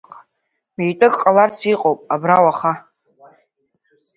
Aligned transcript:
Митәык 0.75 1.13
ҟаларц 1.21 1.57
иҟоуп 1.71 1.99
абра 2.13 2.37
уаха… 2.45 2.73